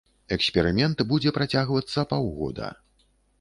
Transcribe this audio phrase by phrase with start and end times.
[0.35, 2.73] Эксперымент будзе працягвацца паўгода.